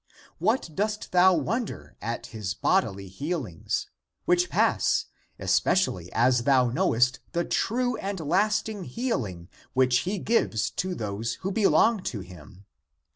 [0.39, 3.87] What dost thou wonder at his bodily healings,
[4.25, 5.05] which pass,
[5.37, 11.51] especially as thou knowest the true and lasting healing which he gives to those who
[11.51, 12.65] belong to him?